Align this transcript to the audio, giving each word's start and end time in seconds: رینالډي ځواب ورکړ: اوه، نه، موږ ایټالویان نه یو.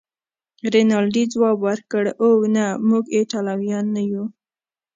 رینالډي 0.73 1.23
ځواب 1.33 1.57
ورکړ: 1.67 2.03
اوه، 2.23 2.43
نه، 2.55 2.65
موږ 2.87 3.03
ایټالویان 3.17 3.85
نه 3.95 4.01
یو. 4.11 4.25